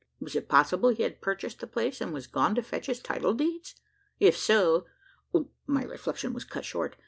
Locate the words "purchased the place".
1.21-2.01